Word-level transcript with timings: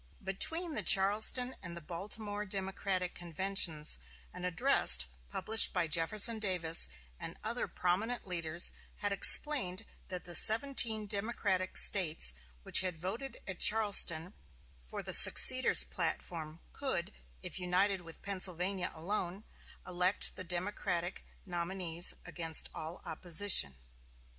Between 0.23 0.71
the 0.73 0.81
Charleston 0.81 1.53
and 1.61 1.77
the 1.77 1.79
Baltimore 1.79 2.43
Democratic 2.43 3.13
conventions 3.13 3.99
an 4.33 4.45
address 4.45 4.97
published 5.29 5.73
by 5.73 5.85
Jefferson 5.85 6.39
Davis 6.39 6.89
and 7.19 7.37
other 7.43 7.67
prominent 7.67 8.25
leaders 8.25 8.71
had 8.95 9.11
explained 9.11 9.85
that 10.07 10.23
the 10.25 10.33
seventeen 10.33 11.05
Democratic 11.05 11.77
States 11.77 12.33
which 12.63 12.79
had 12.79 12.95
voted 12.97 13.37
at 13.47 13.59
Charleston 13.59 14.33
for 14.81 15.03
the 15.03 15.13
seceders' 15.13 15.83
platform 15.83 16.61
could, 16.73 17.13
if 17.43 17.59
united 17.59 18.01
with 18.01 18.23
Pennsylvania 18.23 18.89
alone, 18.95 19.43
elect 19.85 20.35
the 20.35 20.43
Democratic 20.43 21.23
nominees 21.45 22.15
against 22.25 22.71
all 22.73 23.03
opposition. 23.05 23.75